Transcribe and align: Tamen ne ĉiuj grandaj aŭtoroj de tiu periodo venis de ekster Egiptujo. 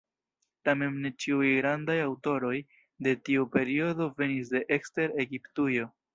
Tamen 0.69 0.95
ne 1.03 1.11
ĉiuj 1.25 1.49
grandaj 1.57 1.97
aŭtoroj 2.05 2.55
de 3.09 3.15
tiu 3.29 3.47
periodo 3.59 4.09
venis 4.25 4.53
de 4.57 4.65
ekster 4.81 5.17
Egiptujo. 5.29 5.89